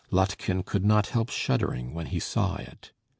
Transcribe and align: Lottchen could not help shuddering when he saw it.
Lottchen 0.09 0.63
could 0.63 0.83
not 0.83 1.09
help 1.09 1.29
shuddering 1.29 1.93
when 1.93 2.07
he 2.07 2.19
saw 2.19 2.55
it. 2.55 2.91